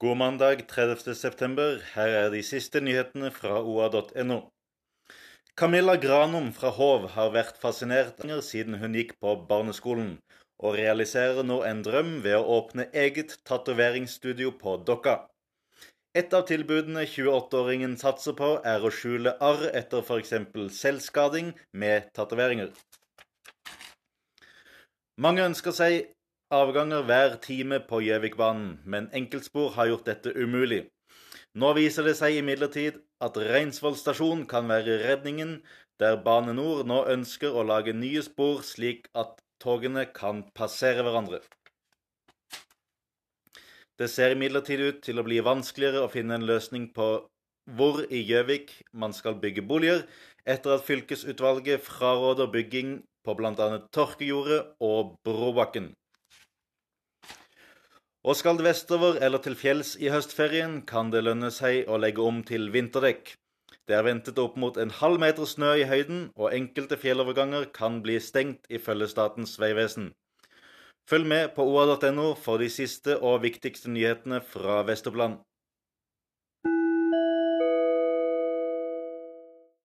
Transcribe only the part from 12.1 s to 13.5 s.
ved å åpne eget